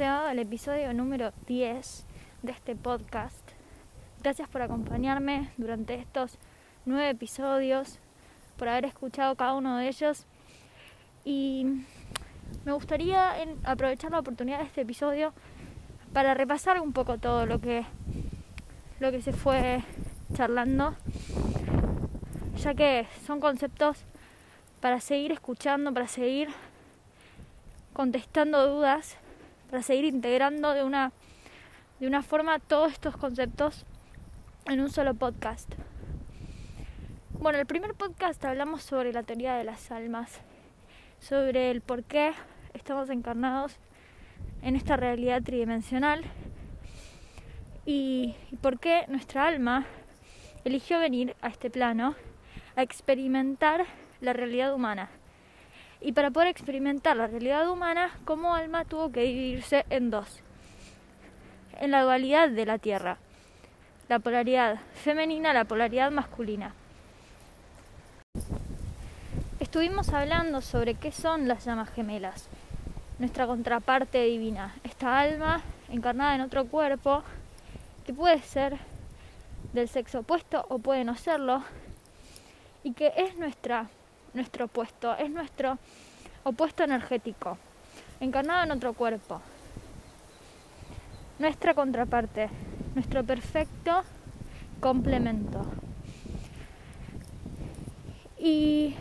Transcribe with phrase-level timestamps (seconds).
[0.00, 2.06] llegado episodio número 10
[2.42, 3.36] de este podcast.
[4.22, 6.38] Gracias por acompañarme durante estos
[6.86, 7.98] nueve episodios,
[8.56, 10.24] por haber escuchado cada uno de ellos.
[11.26, 11.84] Y
[12.64, 15.34] me gustaría aprovechar la oportunidad de este episodio
[16.14, 17.84] para repasar un poco todo lo que,
[19.00, 19.82] lo que se fue
[20.32, 20.94] charlando,
[22.56, 23.98] ya que son conceptos
[24.80, 26.48] para seguir escuchando, para seguir
[27.92, 29.18] contestando dudas,
[29.70, 31.12] para seguir integrando de una,
[32.00, 33.86] de una forma todos estos conceptos
[34.66, 35.72] en un solo podcast.
[37.38, 40.40] Bueno, el primer podcast hablamos sobre la teoría de las almas,
[41.20, 42.32] sobre el por qué
[42.74, 43.76] estamos encarnados
[44.62, 46.24] en esta realidad tridimensional
[47.86, 49.86] y, y por qué nuestra alma
[50.64, 52.16] eligió venir a este plano
[52.74, 53.86] a experimentar
[54.20, 55.10] la realidad humana.
[56.00, 60.40] Y para poder experimentar la realidad humana, como alma tuvo que dividirse en dos.
[61.78, 63.18] En la dualidad de la Tierra.
[64.08, 66.74] La polaridad femenina, la polaridad masculina.
[69.60, 72.48] Estuvimos hablando sobre qué son las llamas gemelas,
[73.18, 77.22] nuestra contraparte divina, esta alma encarnada en otro cuerpo
[78.04, 78.78] que puede ser
[79.72, 81.62] del sexo opuesto o puede no serlo
[82.82, 83.88] y que es nuestra
[84.34, 85.78] nuestro opuesto, es nuestro
[86.44, 87.58] opuesto energético,
[88.20, 89.40] encarnado en otro cuerpo.
[91.38, 92.50] Nuestra contraparte,
[92.94, 94.02] nuestro perfecto
[94.80, 95.64] complemento.
[98.38, 98.94] Y,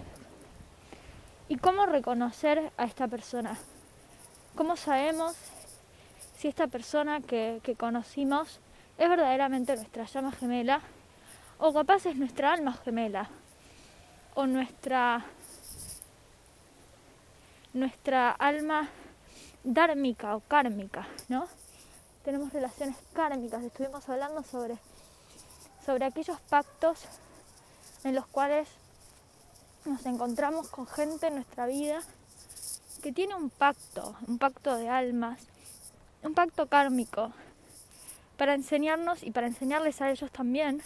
[1.47, 3.57] y cómo reconocer a esta persona.
[4.55, 5.35] ¿Cómo sabemos
[6.37, 8.59] si esta persona que, que conocimos
[8.97, 10.81] es verdaderamente nuestra llama gemela
[11.57, 13.29] o capaz es nuestra alma gemela?
[14.39, 15.25] O nuestra,
[17.73, 18.87] nuestra alma
[19.65, 21.45] dármica o kármica, ¿no?
[22.23, 24.77] Tenemos relaciones kármicas, estuvimos hablando sobre,
[25.85, 27.01] sobre aquellos pactos
[28.05, 28.69] en los cuales
[29.83, 31.99] nos encontramos con gente en nuestra vida
[33.03, 35.41] que tiene un pacto, un pacto de almas,
[36.23, 37.33] un pacto kármico,
[38.37, 40.81] para enseñarnos y para enseñarles a ellos también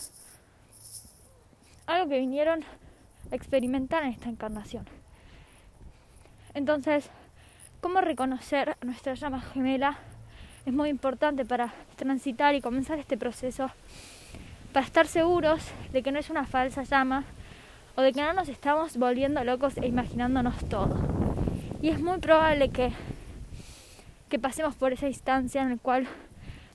[1.86, 2.66] algo que vinieron
[3.34, 4.86] experimentar en esta encarnación.
[6.54, 7.10] Entonces,
[7.82, 9.98] cómo reconocer nuestra llama gemela
[10.66, 13.70] es muy importante para transitar y comenzar este proceso,
[14.72, 15.62] para estar seguros
[15.92, 17.26] de que no es una falsa llama
[17.96, 20.96] o de que no nos estamos volviendo locos e imaginándonos todo.
[21.82, 22.94] Y es muy probable que,
[24.30, 26.08] que pasemos por esa instancia en la cual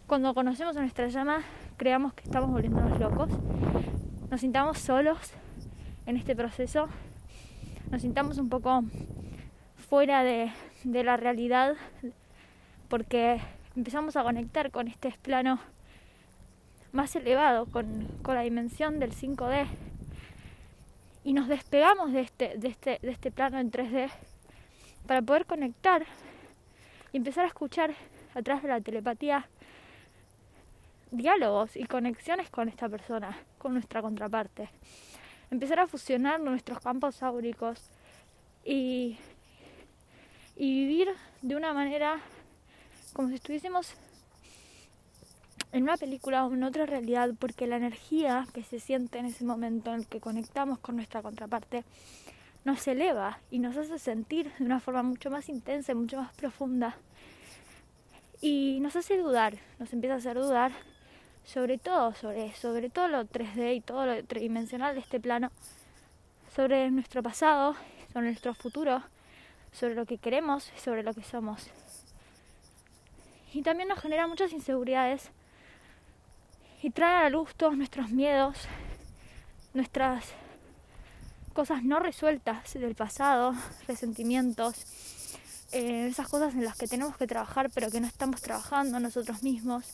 [0.07, 1.43] cuando conocemos a nuestra llama
[1.77, 3.31] creamos que estamos volviéndonos locos,
[4.31, 5.33] nos sintamos solos
[6.09, 6.89] en este proceso
[7.91, 8.83] nos sintamos un poco
[9.91, 10.51] fuera de,
[10.85, 11.75] la realidad
[12.89, 13.43] porque
[13.77, 15.61] empezamos a conectar con este plano
[16.93, 19.67] más elevado, con, la dimensión del 5D
[21.25, 24.11] y nos despegamos de este, de, este, de este plano en 3D
[25.07, 26.07] para poder conectar
[27.13, 27.95] y empezar a escuchar
[28.35, 29.47] a través de la telepatía
[31.11, 34.71] diálogos y conexiones con esta persona, con nuestra contraparte
[35.51, 37.81] empezar a fusionar nuestros campos áuricos
[38.65, 39.19] y,
[40.57, 41.09] y vivir
[41.43, 42.21] de una manera
[43.13, 43.95] como si estuviésemos
[45.73, 49.45] en una película o en otra realidad, porque la energía que se siente en ese
[49.45, 51.85] momento en el que conectamos con nuestra contraparte
[52.65, 56.33] nos eleva y nos hace sentir de una forma mucho más intensa y mucho más
[56.35, 56.97] profunda.
[58.41, 60.73] Y nos hace dudar, nos empieza a hacer dudar
[61.49, 65.51] sobre todo, sobre, sobre todo lo 3D y todo lo tridimensional de este plano,
[66.55, 67.75] sobre nuestro pasado,
[68.13, 69.03] sobre nuestro futuro,
[69.73, 71.69] sobre lo que queremos, sobre lo que somos.
[73.55, 75.31] Y también nos genera muchas inseguridades
[76.83, 78.59] y trae a la luz todos nuestros miedos,
[79.73, 80.27] nuestras
[81.55, 83.55] cosas no resueltas del pasado,
[83.87, 84.85] resentimientos,
[85.73, 89.43] eh, esas cosas en las que tenemos que trabajar pero que no estamos trabajando nosotros
[89.43, 89.85] mismos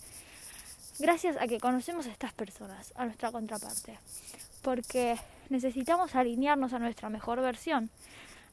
[0.99, 3.99] gracias a que conocemos a estas personas, a nuestra contraparte,
[4.63, 5.17] porque
[5.49, 7.91] necesitamos alinearnos a nuestra mejor versión,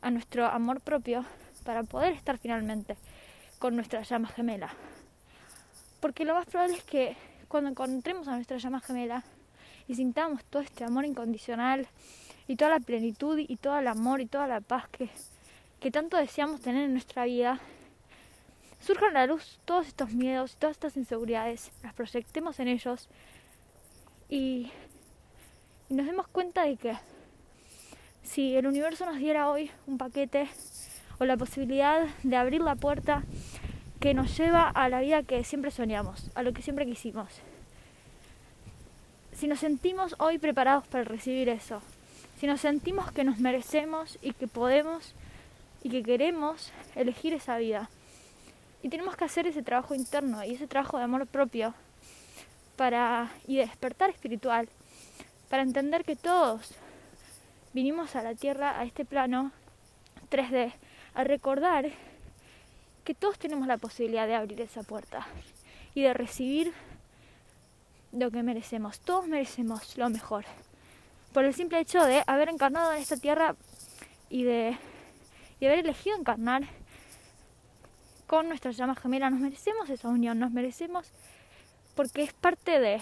[0.02, 1.26] a nuestro amor propio,
[1.64, 2.98] para poder estar finalmente
[3.60, 4.74] con nuestra llama gemela.
[6.00, 7.16] Porque lo más probable es que
[7.48, 9.24] cuando encontremos a nuestra llama gemela
[9.88, 11.88] y sintamos todo este amor incondicional
[12.48, 15.10] y toda la plenitud y todo el amor y toda la paz que,
[15.80, 17.60] que tanto deseamos tener en nuestra vida,
[18.82, 23.08] surjan a la luz todos estos miedos y todas estas inseguridades, las proyectemos en ellos
[24.30, 24.72] y,
[25.90, 26.96] nos demos cuenta de que
[28.24, 30.48] si el universo nos diera hoy un paquete
[31.20, 33.24] o la posibilidad de abrir la puerta
[34.00, 37.42] que nos lleva a la vida que siempre soñamos, a lo que siempre quisimos.
[39.34, 41.82] Si nos sentimos hoy preparados para recibir eso,
[42.40, 45.14] si nos sentimos que nos merecemos y que podemos
[45.84, 47.90] y que queremos elegir esa vida.
[48.84, 51.74] Y tenemos que hacer ese trabajo interno y ese trabajo de amor propio
[52.76, 54.68] para y de despertar espiritual
[55.50, 56.74] para entender que todos
[57.74, 59.52] vinimos a la tierra, a este plano
[60.32, 60.74] 3D,
[61.14, 61.92] a recordar
[63.04, 65.28] que todos tenemos la posibilidad de abrir esa puerta
[65.94, 66.74] y de recibir
[68.12, 69.00] lo que merecemos.
[69.00, 70.46] Todos merecemos lo mejor.
[71.34, 73.56] Por el simple hecho de haber encarnado en esta tierra
[74.30, 74.78] y de,
[75.60, 76.64] y haber elegido encarnar
[78.32, 81.06] con nuestras llamas gemelas, nos merecemos esa unión, nos merecemos
[81.96, 83.02] porque es parte de,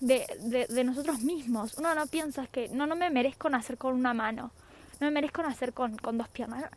[0.00, 1.78] de, de, nosotros mismos.
[1.78, 4.50] Uno no piensa que no, no me merezco nacer con una mano,
[4.98, 6.68] no me merezco nacer con, con dos piernas.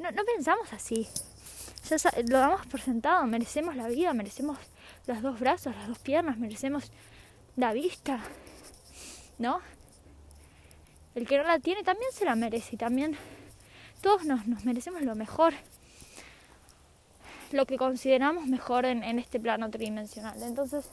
[0.00, 1.06] No, no, pensamos así.
[2.28, 4.58] Lo damos por sentado, merecemos la vida, merecemos
[5.06, 6.90] los dos brazos, las dos piernas, merecemos
[7.54, 8.18] la vista,
[9.38, 9.60] ¿no?
[11.14, 13.16] El que no la tiene también se la merece y también
[14.02, 15.54] todos nos, nos merecemos lo mejor,
[17.52, 20.40] lo que consideramos mejor en, este plano tridimensional.
[20.42, 20.84] Entonces,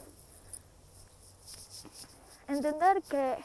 [2.48, 3.36] entender que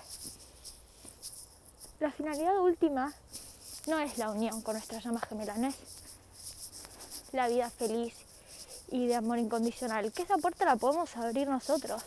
[1.99, 3.13] la finalidad última
[3.87, 5.75] no es la unión con nuestras llamas gemelas, no es
[7.31, 8.13] la vida feliz
[8.89, 12.03] y de amor incondicional, que esa puerta la podemos abrir nosotros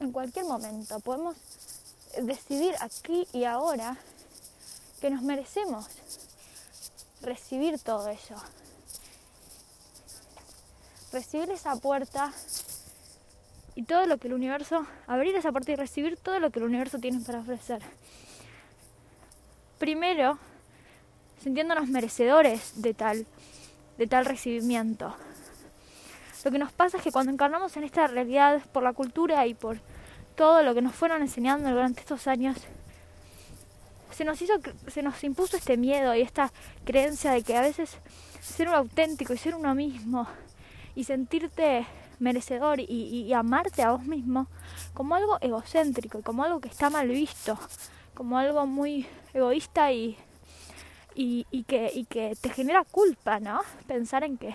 [0.00, 1.36] en cualquier momento, podemos
[2.22, 3.96] decidir aquí y ahora
[5.00, 5.86] que nos merecemos
[7.22, 8.34] recibir todo eso,
[11.12, 12.32] recibir esa puerta
[13.74, 16.66] y todo lo que el universo, abrir esa puerta y recibir todo lo que el
[16.66, 17.82] universo tiene para ofrecer.
[19.78, 20.38] Primero,
[21.42, 23.26] sintiéndonos merecedores de tal,
[23.98, 25.14] de tal recibimiento.
[26.44, 29.54] Lo que nos pasa es que cuando encarnamos en esta realidad por la cultura y
[29.54, 29.78] por
[30.36, 32.56] todo lo que nos fueron enseñando durante estos años,
[34.10, 34.54] se nos hizo,
[34.88, 36.52] se nos impuso este miedo y esta
[36.84, 37.98] creencia de que a veces
[38.40, 40.26] ser un auténtico y ser uno mismo
[40.94, 41.86] y sentirte
[42.18, 44.46] merecedor y, amarte a vos mismo
[44.94, 47.58] como algo egocéntrico y como algo que está mal visto,
[48.14, 50.16] como algo muy egoísta y,
[51.14, 53.60] y, que, te genera culpa, ¿no?
[53.86, 54.54] Pensar en que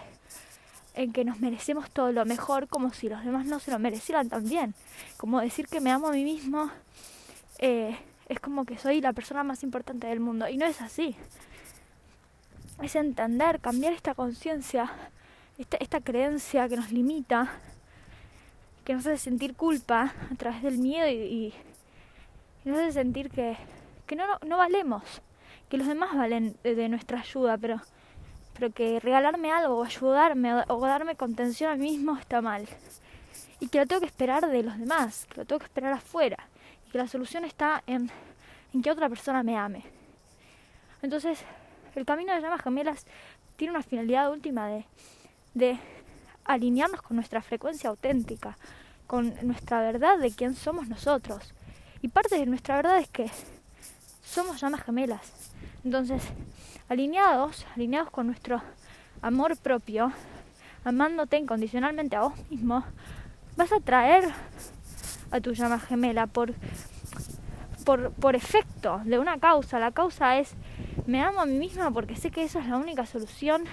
[0.93, 4.29] en que nos merecemos todo lo mejor como si los demás no se lo merecieran
[4.29, 4.73] también.
[5.17, 6.71] Como decir que me amo a mí mismo
[7.59, 7.97] eh,
[8.29, 10.47] es como que soy la persona más importante del mundo.
[10.47, 11.17] Y no es así.
[12.81, 14.89] Es entender, cambiar esta conciencia
[15.57, 17.49] esta, creencia que nos limita,
[18.83, 21.53] que nos hace sentir culpa a través del miedo y,
[22.65, 23.55] nos hace sentir que,
[24.07, 25.03] que no, no, valemos,
[25.69, 27.79] que los demás valen de, nuestra ayuda, pero,
[28.53, 32.67] pero que regalarme algo o ayudarme o, darme contención a mí mismo está mal.
[33.59, 36.37] Y que lo tengo que esperar de los demás, que lo tengo que esperar afuera.
[36.87, 38.09] Y que la solución está en,
[38.73, 39.83] en que otra persona me ame.
[41.01, 41.39] Entonces,
[41.95, 43.05] el camino de llamas gemelas
[43.55, 44.85] tiene una finalidad última de
[45.55, 45.79] de
[46.43, 48.57] alinearnos con nuestra frecuencia auténtica,
[49.07, 51.53] con nuestra verdad de quién somos nosotros.
[52.01, 53.31] Y parte de nuestra verdad es que
[54.23, 55.31] somos llamas gemelas.
[55.83, 56.21] Entonces,
[56.89, 58.61] alineados, alineados con nuestro
[59.21, 60.11] amor propio,
[60.83, 62.83] amándote incondicionalmente a vos mismo,
[63.55, 64.25] vas a traer
[65.31, 66.53] a tu llama gemela por,
[67.85, 69.79] por, por efecto de una causa.
[69.79, 70.53] La causa es
[71.07, 73.63] me amo a mí misma porque sé que esa es la única solución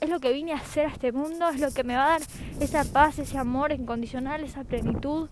[0.00, 2.18] es lo que vine a hacer a este mundo, es lo que me va a
[2.18, 2.22] dar
[2.60, 5.28] esa paz, ese amor incondicional, esa plenitud.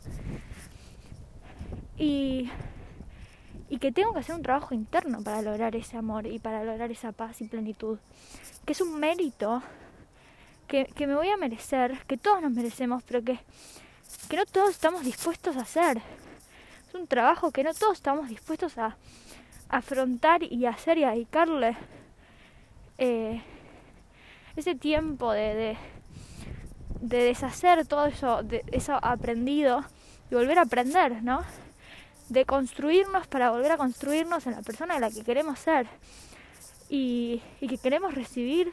[1.97, 2.51] Y,
[3.69, 6.91] y que tengo que hacer un trabajo interno para lograr ese amor y para lograr
[6.91, 7.99] esa paz y plenitud.
[8.65, 9.63] Que es un mérito
[10.69, 13.39] que, que me voy a merecer, que todos nos merecemos, pero que,
[14.29, 16.03] que no todos estamos dispuestos a hacer.
[16.89, 18.97] Es un trabajo que no todos estamos dispuestos a
[19.69, 21.77] afrontar y hacer y a dedicarle.
[22.99, 23.43] Eh,
[24.57, 25.77] ese tiempo de,
[27.01, 29.85] de, deshacer todo eso, de eso aprendido
[30.31, 31.45] y volver a aprender, ¿no?
[32.29, 35.87] De construirnos para volver a construirnos en la persona de la que queremos ser
[36.89, 38.73] y, que queremos recibir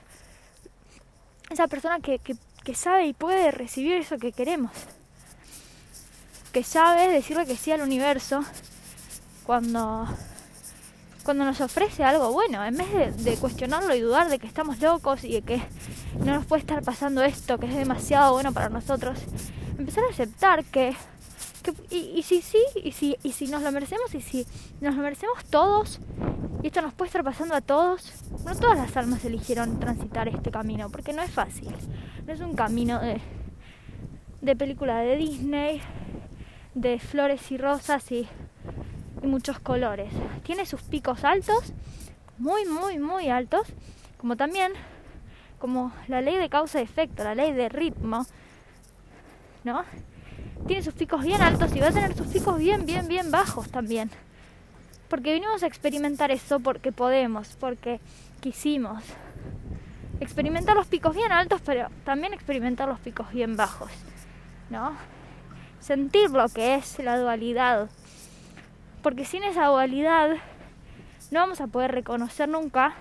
[1.50, 4.72] esa persona que, que sabe y puede recibir eso que queremos,
[6.54, 8.44] que sabe decirle que sí al universo
[9.46, 10.08] cuando
[11.24, 15.24] cuando nos ofrece algo bueno, en vez de, cuestionarlo y dudar de que estamos locos
[15.24, 15.62] y de que
[16.20, 19.20] no nos puede estar pasando esto, que es demasiado bueno para nosotros,
[19.78, 20.96] empezar a aceptar que,
[21.90, 24.46] y, si sí, y si, y si nos lo merecemos, y si
[24.80, 26.00] nos lo merecemos todos,
[26.64, 28.12] Y esto nos puede estar pasando a todos.
[28.46, 31.74] No todas las almas eligieron transitar este camino, porque no es fácil.
[32.28, 33.20] No es un camino de,
[34.42, 35.82] de película de Disney,
[36.76, 38.28] de flores y rosas y,
[39.22, 40.12] y muchos colores.
[40.44, 41.74] Tiene sus picos altos,
[42.38, 43.68] muy, muy, muy altos,
[44.18, 44.74] como también
[45.62, 48.26] como la ley de causa y efecto, la ley de ritmo,
[49.64, 49.84] ¿no?
[50.66, 53.70] Tiene sus picos bien altos y va a tener sus picos bien, bien, bien bajos
[53.70, 54.10] también.
[55.08, 58.00] Porque vinimos a experimentar eso porque podemos, porque
[58.40, 59.04] quisimos.
[60.20, 63.92] Experimentar los picos bien altos, pero también experimentar los picos bien bajos,
[64.70, 64.94] ¿no?
[65.80, 67.90] Sentir lo que es la dualidad.
[69.02, 70.38] Porque sin esa dualidad
[71.32, 72.94] no vamos a poder reconocer nunca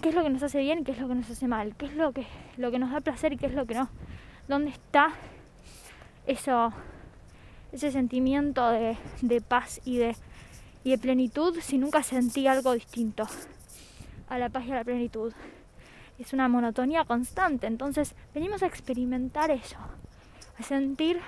[0.00, 1.76] qué es lo que nos hace bien y qué es lo que nos hace mal,
[1.76, 3.88] qué es lo que, lo que nos da placer y qué es lo que no.
[4.48, 5.12] ¿Dónde está
[6.26, 6.72] eso,
[7.70, 10.16] ese sentimiento de, de paz y de,
[10.82, 13.28] y de plenitud si nunca sentí algo distinto
[14.28, 15.32] a la paz y a la plenitud?
[16.18, 19.76] Es una monotonía constante, entonces venimos a experimentar eso,
[20.58, 21.20] a sentir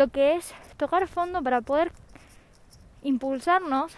[0.00, 1.92] lo que es tocar fondo para poder
[3.02, 3.92] impulsarnos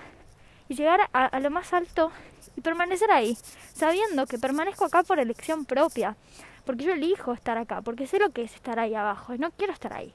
[0.69, 2.11] y llegar a, lo más alto
[2.57, 3.39] y permanecer ahí,
[3.73, 6.17] sabiendo que permanezco acá por elección propia,
[6.67, 9.53] porque yo elijo estar acá, porque sé lo que es estar ahí abajo y no
[9.53, 10.13] quiero estar ahí.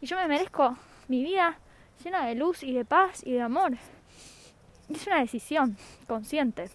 [0.00, 1.58] Y yo me merezco mi vida
[2.02, 3.76] llena de luz y de paz y de amor.
[4.92, 5.76] Es una decisión
[6.08, 6.70] consciente.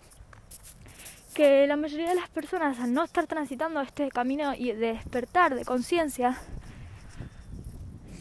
[1.33, 5.55] Que la mayoría de las personas al no estar transitando este camino y de despertar
[5.55, 6.39] de conciencia,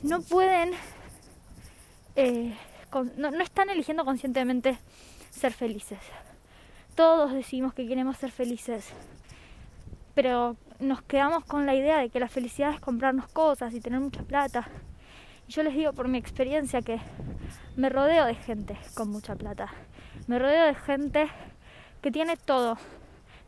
[0.04, 0.73] no pueden
[2.16, 2.54] eh,
[3.16, 4.78] no, están eligiendo conscientemente
[5.30, 5.99] ser felices.
[6.94, 8.90] Todos decimos que queremos ser felices,
[10.14, 13.99] pero nos quedamos con la idea de que la felicidad es comprarnos cosas y tener
[13.99, 14.68] mucha plata.
[15.49, 17.00] Y yo les digo por mi experiencia que
[17.76, 19.73] me rodeo de gente con mucha plata.
[20.28, 21.28] Me rodeo de gente
[22.00, 22.78] que tiene todo,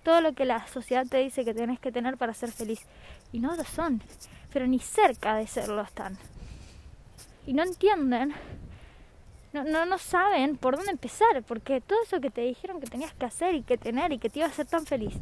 [0.02, 2.80] todo lo que la sociedad te dice que tienes que tener para ser feliz.
[3.30, 4.02] Y no lo son,
[4.52, 6.18] pero ni cerca de serlo están.
[7.46, 8.34] Y no entienden
[9.64, 13.26] no, no, saben por dónde empezar, porque todo eso que te dijeron que tenías que
[13.26, 15.14] hacer y que tener y que te iba a hacer tan feliz,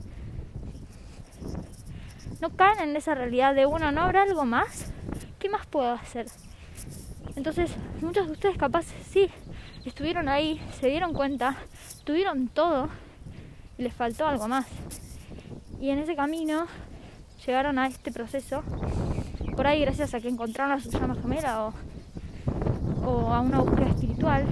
[2.40, 4.93] no caen en esa realidad de uno, ¿no habrá algo más?
[5.38, 6.26] ¿Qué más puedo hacer?
[7.37, 9.28] Entonces, muchos de ustedes capaz sí,
[9.85, 11.57] estuvieron ahí, se dieron cuenta,
[12.04, 12.88] tuvieron todo
[13.78, 14.66] y les faltó algo más.
[15.81, 16.66] Y en ese camino
[17.47, 18.62] llegaron a este proceso,
[19.57, 21.75] por ahí gracias a que encontraron a su llama gemela o
[23.06, 24.46] o a una búsqueda espiritual,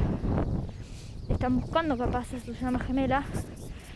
[1.28, 3.24] están buscando capaz su llama gemela,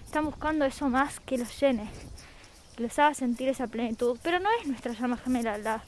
[0.04, 1.88] están buscando eso más que los llene,
[2.74, 4.18] que les haga sentir esa plenitud.
[4.22, 5.82] Pero no es nuestra llama gemela la,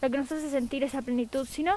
[0.00, 1.74] la que nos hace sentir esa plenitud, sino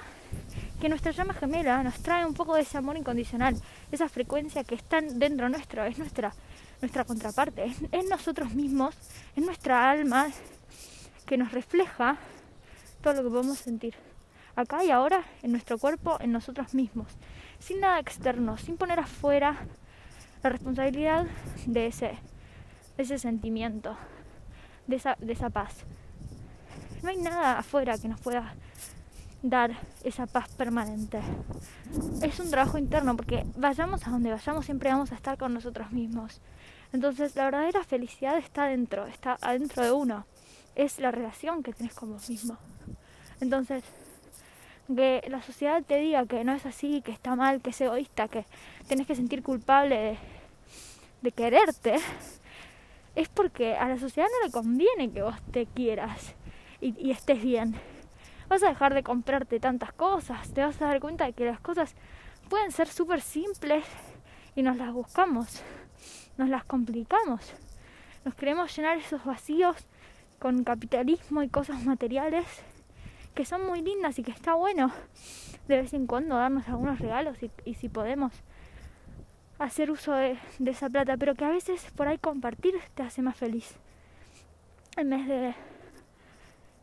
[0.81, 3.55] que nuestra llama gemela nos trae un poco de ese amor incondicional,
[3.91, 6.33] esa frecuencia que está dentro nuestro, es nuestra,
[6.81, 8.95] nuestra contraparte, es, es nosotros mismos,
[9.35, 10.27] es nuestra alma
[11.25, 12.17] que nos refleja
[13.01, 14.06] todo lo que podemos sentir
[14.57, 17.07] acá y ahora, en nuestro cuerpo, en nosotros mismos,
[17.59, 19.55] sin nada externo, sin poner afuera
[20.43, 21.27] la responsabilidad
[21.67, 22.17] de ese,
[22.97, 23.95] ese sentimiento,
[24.87, 25.85] de esa, de esa paz.
[27.03, 28.55] No hay nada afuera que nos pueda
[29.43, 29.71] dar
[30.03, 31.19] esa paz permanente.
[32.23, 35.91] Es un trabajo interno porque vayamos a donde vayamos siempre vamos a estar con nosotros
[35.91, 36.41] mismos.
[36.91, 40.25] Entonces la verdadera felicidad está dentro, está adentro de uno.
[40.73, 42.57] Es la relación que tienes con vos mismo.
[43.39, 43.83] Entonces,
[44.95, 48.27] que la sociedad te diga que no es así, que está mal, que es egoísta,
[48.27, 48.45] que
[48.87, 50.17] tienes que sentir culpable
[51.21, 51.95] de, quererte,
[53.15, 56.35] es porque a la sociedad no le conviene que vos te quieras
[56.79, 57.75] y, y, estés bien.
[58.47, 61.59] Vas a dejar de comprarte tantas cosas, te vas a dar cuenta de que las
[61.59, 61.93] cosas
[62.49, 63.83] pueden ser súper simples
[64.55, 65.61] y nos las buscamos,
[66.37, 67.41] nos las complicamos.
[68.23, 69.75] Nos queremos llenar esos vacíos
[70.39, 72.45] con capitalismo y cosas materiales
[73.37, 74.91] que son muy lindas y que está bueno
[75.67, 78.33] de vez en cuando darnos algunos regalos y, si podemos
[79.59, 83.37] hacer uso de, esa plata, pero que a veces por ahí compartir te hace más
[83.37, 83.75] feliz.
[84.95, 85.53] En vez de,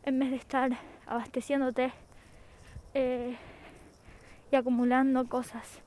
[0.03, 0.71] en vez de estar
[1.05, 1.91] abasteciéndote
[2.93, 3.35] eh,
[4.49, 5.81] y acumulando cosas.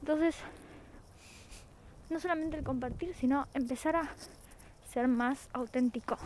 [0.00, 0.36] Entonces,
[2.10, 4.10] no solamente el compartir, sino empezar a
[4.84, 6.18] ser más auténtico.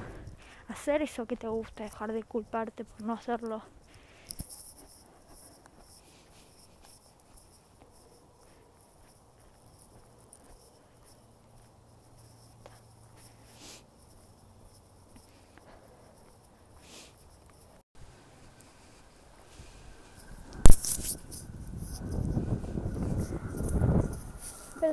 [0.66, 3.62] Hacer eso que te gusta, dejar de culparte por no hacerlo.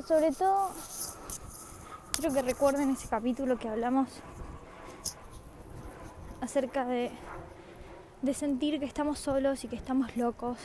[0.06, 0.70] Sobre todo,
[2.12, 4.08] quiero que recuerden ese capítulo que hablamos
[6.40, 7.12] acerca de,
[8.22, 10.58] de sentir que estamos solos y que estamos locos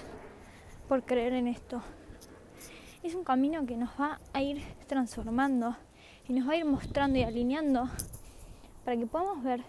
[0.88, 1.82] por creer en esto.
[3.04, 5.76] Es un camino que nos va a ir transformando
[6.28, 7.90] y nos va a ir mostrando y alineando
[8.84, 9.64] para que podamos ver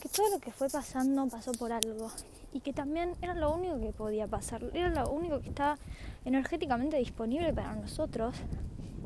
[0.00, 2.10] que todo lo que fue pasando pasó por algo
[2.52, 5.78] y que también era lo único que podía pasar, era lo único que estaba
[6.24, 8.36] energéticamente disponible para nosotros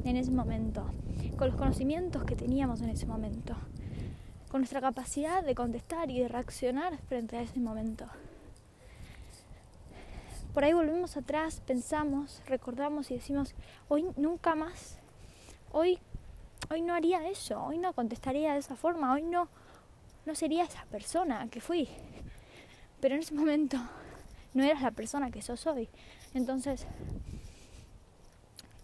[0.05, 0.85] en ese momento,
[1.37, 3.55] con los conocimientos que teníamos en ese momento
[4.55, 8.07] con nuestra capacidad de contestar y de reaccionar frente a ese momento.
[10.53, 13.53] Por ahí volvemos atrás, pensamos, recordamos y decimos,
[13.89, 14.99] hoy nunca más,
[15.73, 15.99] hoy,
[16.71, 19.49] hoy no haría eso, hoy no contestaría de esa forma, hoy no,
[20.25, 21.89] no sería esa persona que fui.
[23.01, 23.79] Pero en ese momento
[24.55, 25.89] no eras la persona que sos hoy.
[26.33, 26.87] Entonces,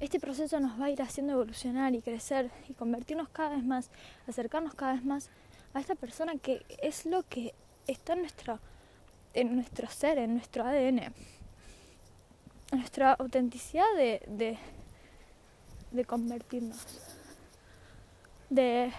[0.00, 3.90] este proceso nos va a ir haciendo evolucionar y crecer y convertirnos cada vez más,
[4.26, 5.29] acercarnos cada vez más
[5.75, 7.55] a esta persona que es lo que
[7.87, 8.59] está en nuestro,
[9.35, 11.12] en nuestro ser, en nuestro ADN.
[12.73, 14.59] Nuestra autenticidad de, de,
[15.90, 16.87] de convertirnos.
[18.49, 18.93] De,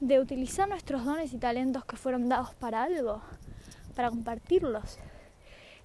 [0.00, 3.22] de utilizar nuestros dones y talentos que fueron dados para algo,
[3.98, 4.96] para compartirlos,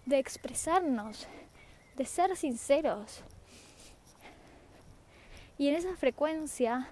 [0.06, 1.26] de expresarnos,
[1.98, 3.24] de ser sinceros.
[5.58, 6.88] Y en esa frecuencia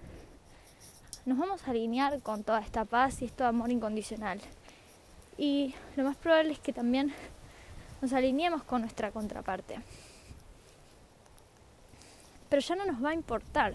[1.24, 4.40] nos vamos a alinear con toda esta paz y este amor incondicional.
[5.38, 7.14] Y lo más probable es que también
[8.00, 9.78] nos alineemos con nuestra contraparte.
[12.48, 13.74] Pero ya no nos va a importar.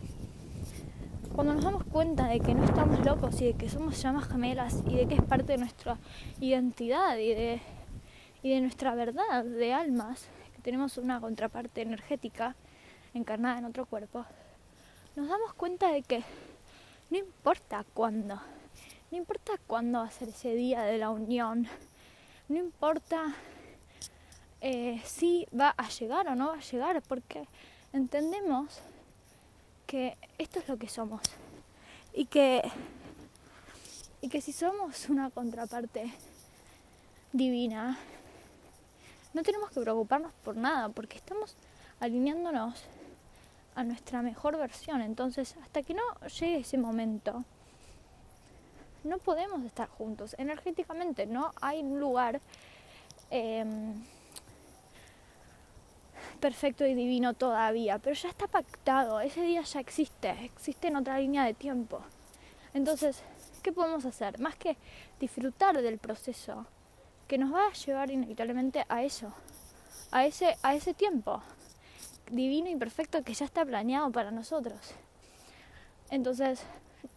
[1.37, 4.81] Cuando nos damos cuenta de que no estamos locos y de que somos llamas gemelas
[4.87, 5.99] y de que es parte de nuestra
[6.39, 7.61] identidad y de,
[8.41, 12.55] y de nuestra verdad de almas, que tenemos una contraparte energética
[13.13, 14.25] encarnada en otro cuerpo,
[15.15, 16.23] nos damos cuenta de que
[17.11, 18.41] no importa cuándo,
[19.11, 21.67] no importa cuándo va a ser ese día de la unión,
[22.49, 23.35] no importa
[24.59, 27.47] eh, si va a llegar o no va a llegar, porque
[27.93, 28.81] entendemos
[29.87, 31.21] que esto es lo que somos
[32.13, 32.61] y que,
[34.21, 36.13] y que si somos una contraparte
[37.31, 37.97] divina,
[39.33, 41.55] no tenemos que preocuparnos por nada, porque estamos
[41.99, 42.83] alineándonos
[43.75, 45.01] a nuestra mejor versión.
[45.01, 46.03] Entonces, hasta que no
[46.39, 47.43] llegue ese momento,
[49.03, 50.35] no podemos estar juntos.
[50.37, 52.41] Energéticamente no hay lugar
[53.29, 53.93] em,
[56.37, 59.19] perfecto y divino todavía, pero ya está pactado.
[59.19, 62.01] Ese día ya existe, existe en otra línea de tiempo.
[62.73, 63.21] Entonces,
[63.63, 64.39] ¿qué podemos hacer?
[64.39, 64.77] Más que
[65.19, 66.65] disfrutar del proceso
[67.27, 69.33] que nos va a llevar inevitablemente a eso,
[70.11, 71.41] a ese, a ese tiempo
[72.31, 74.77] divino y perfecto que ya está planeado para nosotros.
[76.09, 76.63] Entonces,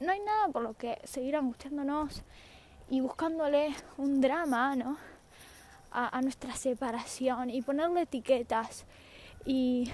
[0.00, 2.22] no hay nada por lo que seguir angustiándonos
[2.88, 4.96] y buscándole un drama, ¿no?
[5.92, 8.84] A, nuestra separación y ponerle etiquetas
[9.44, 9.90] y,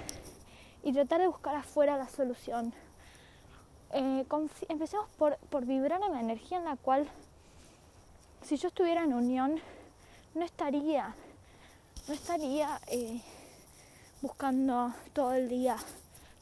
[0.83, 2.73] y, tratar de buscar afuera la solución.
[3.93, 4.25] Eh,
[4.69, 7.09] empecemos por, por vibrar en la energía en la cual,
[8.43, 9.61] si yo estuviera en unión,
[10.35, 11.15] no estaría,
[12.09, 13.23] no estaría eh,
[14.21, 15.77] buscando todo el día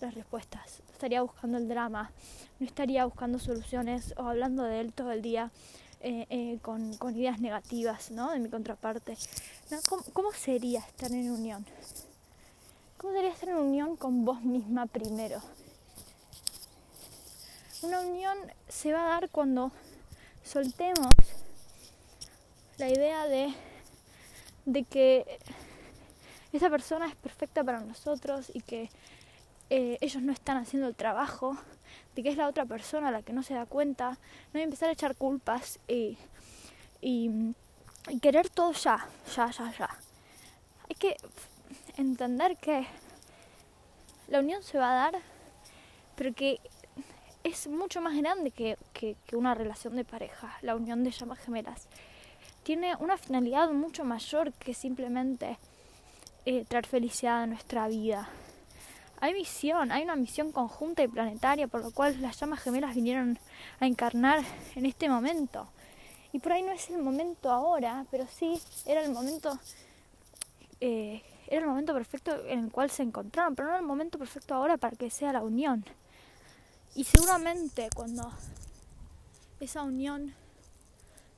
[0.01, 2.11] las respuestas, estaría buscando el drama,
[2.59, 5.51] no estaría buscando soluciones o hablando de él todo el día
[6.01, 8.31] eh, eh, con, ideas negativas ¿no?
[8.31, 9.17] de mi contraparte.
[10.13, 11.65] ¿Cómo, sería estar en unión?
[13.05, 15.43] ¿Cómo sería estar en unión con vos misma primero?
[17.83, 19.73] Una unión se va a dar cuando
[20.43, 21.13] soltemos
[22.79, 23.53] la idea de,
[24.65, 25.39] de que
[26.55, 28.89] esa persona es perfecta para nosotros y que
[29.69, 31.59] eh, ellos no están haciendo el trabajo,
[32.17, 34.13] de que es la otra persona la que no se da cuenta,
[34.55, 36.17] no hay empezar a echar culpas y,
[37.03, 37.53] y,
[38.23, 39.91] querer todo ya, ya, ya, ya.
[40.89, 41.19] Hay que
[41.97, 42.87] entender que
[44.29, 45.23] la unión se va a dar,
[46.17, 46.61] pero que
[47.45, 51.89] es mucho más grande que, que, una relación de pareja, la unión de llamas gemelas.
[52.63, 55.59] Tiene una finalidad mucho mayor que simplemente
[56.47, 58.29] eh, traer felicidad a nuestra vida.
[59.21, 63.39] Hay misión, hay una misión conjunta y planetaria por lo cual las llamas gemelas vinieron
[63.81, 64.43] a encarnar
[64.75, 65.69] en este momento.
[66.33, 69.59] Y por ahí no es el momento ahora, pero sí era el momento,
[70.81, 74.19] eh, era el momento perfecto en el cual se encontraron, pero no era el momento
[74.19, 75.85] perfecto ahora para que sea la unión.
[76.95, 78.31] Y seguramente cuando
[79.61, 80.35] esa unión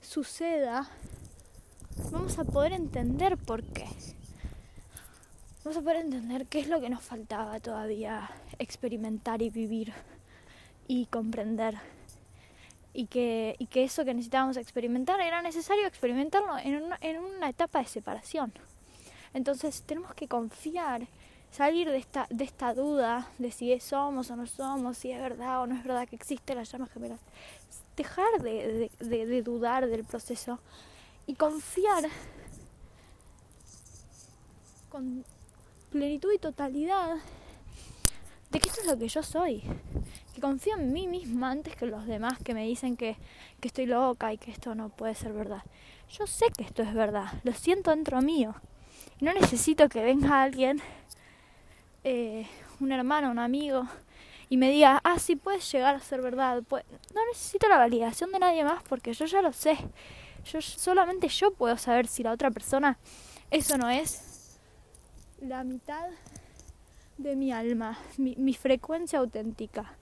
[0.01, 0.89] suceda,
[2.11, 3.87] vamos a poder entender por qué
[5.67, 9.93] vamos a poder entender qué es lo que nos faltaba todavía experimentar y vivir
[10.87, 11.75] y comprender.
[12.93, 17.49] Y que, y que eso que necesitábamos experimentar era necesario experimentarlo en una, en una
[17.49, 18.53] etapa de separación.
[19.37, 21.09] Entonces tenemos que confiar,
[21.51, 25.61] salir de esta, de esta duda de si somos o no somos, si es verdad
[25.61, 27.19] o no es verdad que existe la llama gemela.
[27.99, 30.59] Dejar de, de, de dudar del proceso
[31.27, 32.09] y confiar
[34.89, 35.23] con
[35.91, 37.17] plenitud y totalidad
[38.49, 39.63] de que esto es lo que yo soy.
[40.35, 43.19] Que confío en mí misma antes que los demás que me dicen que,
[43.61, 45.63] que estoy loca y que esto no puede ser verdad.
[46.09, 48.55] Yo sé que esto es verdad, lo siento dentro mío.
[49.21, 50.81] No necesito que venga alguien,
[52.05, 52.47] eh,
[52.81, 53.87] un hermano, un amigo,
[54.49, 56.63] y me diga, ah, sí, puedes llegar a ser verdad.
[56.71, 59.77] No necesito la validación de nadie más porque yo ya lo sé.
[60.45, 62.99] Yo solamente yo puedo saber si la otra persona
[63.51, 64.59] eso no es
[65.41, 66.09] la mitad
[67.17, 69.97] de mi alma, mi, mi frecuencia auténtica.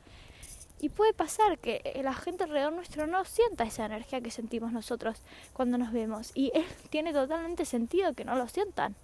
[0.81, 5.23] Y puede pasar que la gente alrededor nuestro no sienta esa energía que sentimos nosotros
[5.53, 6.33] cuando nos vemos.
[6.35, 8.95] Y es, tiene totalmente sentido que no lo sientan.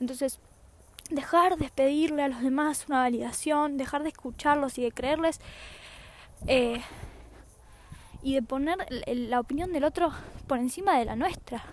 [0.00, 0.40] Entonces,
[1.10, 5.40] dejar de pedirle a los demás una validación, dejar de escucharlos y de creerles
[6.46, 6.82] eh,
[8.22, 10.12] y de poner la opinión del otro
[10.46, 11.64] por encima de la nuestra.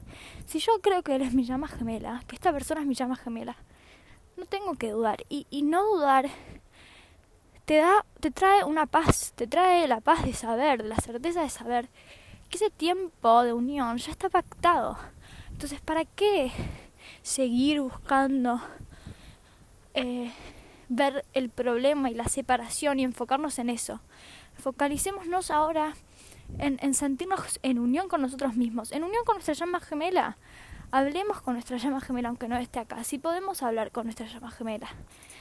[0.46, 3.16] Si yo creo que él es mi llama gemela, que esta persona es mi llama
[3.16, 3.56] gemela,
[4.38, 5.24] no tengo que dudar.
[5.30, 6.30] Y no dudar
[7.70, 11.50] te da, te trae una paz, te trae la paz de saber, la certeza de
[11.50, 11.88] saber
[12.50, 14.98] que ese tiempo de unión ya está pactado.
[15.52, 16.52] Entonces, ¿para qué
[17.22, 18.60] seguir buscando
[19.94, 20.32] eh,
[20.88, 24.02] ver el problema y la separación y enfocarnos en eso?
[24.58, 25.94] Focalicémonos ahora
[26.58, 30.38] en, en sentirnos en unión con nosotros mismos, en unión con nuestra llama gemela.
[30.92, 33.04] Hablemos con nuestra llama gemela aunque no esté acá.
[33.04, 34.90] Si podemos hablar con nuestra llama gemela.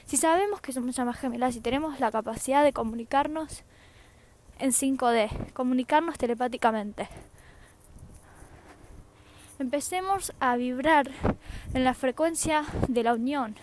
[0.04, 3.62] Si sabemos que somos llamas gemelas y tenemos la capacidad de comunicarnos
[4.58, 7.08] en 5D, comunicarnos telepáticamente.
[9.58, 11.10] Empecemos a vibrar
[11.74, 13.56] en la frecuencia de la unión,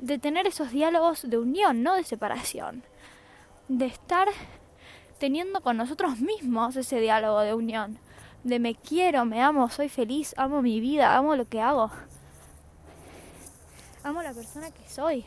[0.00, 2.82] de tener esos diálogos de unión, no de separación,
[3.68, 4.28] de estar
[5.18, 7.98] teniendo con nosotros mismos ese diálogo de unión,
[8.44, 11.90] de me quiero, me amo, soy feliz, amo mi vida, amo lo que hago
[14.08, 15.24] amo la persona que soy.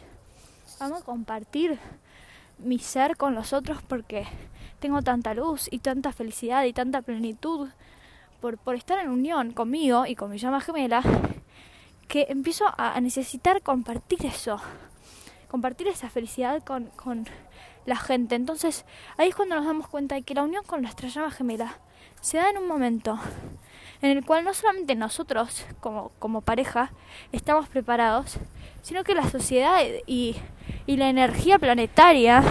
[0.80, 1.80] Amo compartir
[2.58, 4.26] mi ser con los otros porque
[4.80, 7.70] tengo tanta luz y tanta felicidad y tanta plenitud
[8.40, 11.04] por, por estar en unión conmigo y con mi llama gemela
[12.08, 14.60] que empiezo a necesitar compartir eso,
[15.50, 17.26] compartir esa felicidad con, con
[17.86, 18.36] la gente.
[18.36, 18.86] Entonces
[19.18, 21.78] ahí es cuando nos damos cuenta de que la unión con nuestra llama gemela
[22.22, 23.18] se da en un momento
[24.02, 26.92] en el cual no solamente nosotros como, como pareja
[27.32, 28.38] estamos preparados,
[28.82, 30.36] sino que la sociedad y,
[30.86, 32.44] y la energía planetaria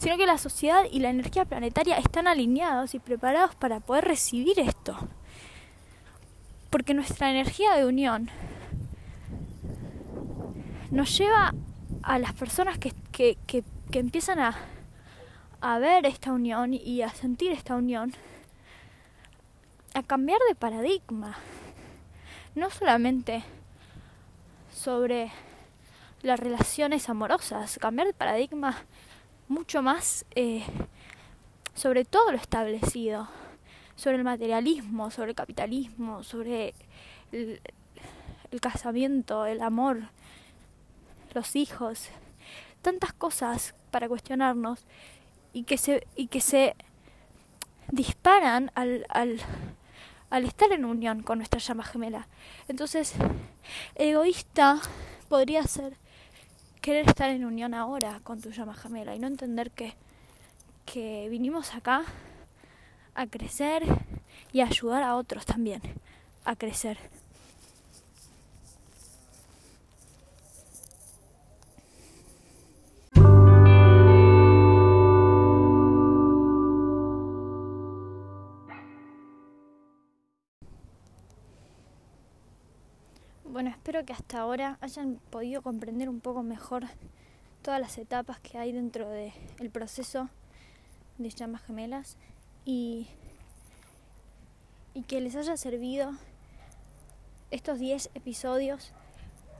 [0.00, 4.58] sino que la sociedad y la energía planetaria están alineados y preparados para poder recibir
[4.58, 4.96] esto.
[6.70, 8.30] Porque nuestra energía de unión
[10.90, 11.52] nos lleva
[12.02, 14.56] a las personas que, que, que, que empiezan a,
[15.60, 18.12] a ver esta unión y a sentir esta unión,
[19.94, 21.36] a cambiar de paradigma.
[22.54, 23.44] No solamente
[24.72, 25.30] sobre
[26.22, 28.76] las relaciones amorosas, cambiar de paradigma
[29.48, 30.64] mucho más eh,
[31.74, 33.28] sobre todo lo establecido,
[33.96, 36.74] sobre el materialismo, sobre el capitalismo, sobre
[37.32, 37.60] el,
[38.50, 40.08] el casamiento, el amor,
[41.34, 42.08] los hijos,
[42.82, 44.84] tantas cosas para cuestionarnos
[45.52, 46.74] y que se, y que se
[47.90, 49.40] disparan al, al,
[50.30, 52.28] al estar en unión con nuestra llama gemela.
[52.68, 53.14] Entonces,
[53.94, 54.80] egoísta
[55.28, 55.96] podría ser
[56.80, 59.94] querer estar en unión ahora con tu llama gemela y no entender que,
[60.86, 62.04] que vinimos acá
[63.14, 63.82] a crecer
[64.52, 65.82] y a ayudar a otros también
[66.44, 66.98] a crecer.
[83.52, 86.84] Bueno, espero que hasta ahora hayan podido comprender un poco mejor
[87.62, 90.28] todas las etapas que hay dentro del proceso
[91.18, 92.16] de llamas gemelas
[92.64, 93.08] y,
[94.94, 96.12] y que les haya servido
[97.50, 98.92] estos 10 episodios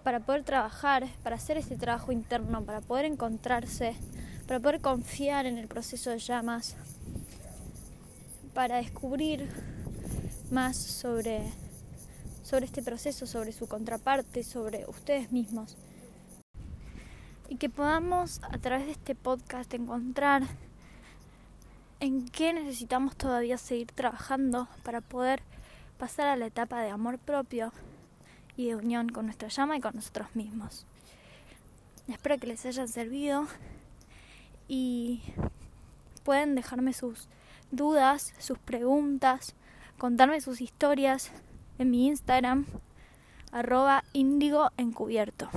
[0.04, 3.96] para poder trabajar, para hacer este trabajo interno, para poder encontrarse,
[4.46, 6.76] para poder confiar en el proceso de llamas,
[8.54, 9.48] para descubrir
[10.52, 11.42] más sobre
[12.50, 15.76] sobre este proceso, sobre su contraparte, sobre ustedes mismos.
[17.48, 20.42] Y que podamos a través de este podcast encontrar
[22.00, 25.42] en qué necesitamos todavía seguir trabajando para poder
[25.96, 27.72] pasar a la etapa de amor propio
[28.56, 30.86] y de unión con nuestra llama y con nosotros mismos.
[32.08, 33.46] Espero que les hayan servido
[34.66, 35.22] y
[36.24, 37.28] pueden dejarme sus
[37.70, 39.54] dudas, sus preguntas,
[39.98, 41.30] contarme sus historias
[41.80, 42.66] en mi Instagram,
[43.52, 45.48] arroba índigo encubierto.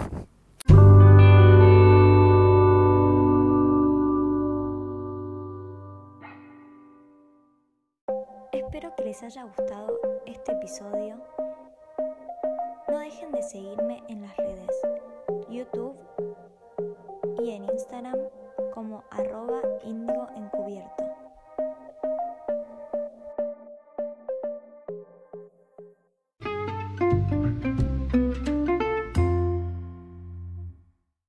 [8.54, 11.22] Espero que les haya gustado este episodio.
[12.88, 14.82] No dejen de seguirme en las redes
[15.50, 15.98] YouTube
[17.44, 18.18] y en Instagram
[18.74, 21.13] como arroba índigo encubierto.